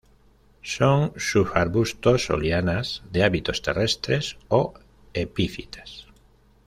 [0.63, 4.73] Son subarbustos o lianas de hábitos terrestres o
[5.13, 6.07] epífitas.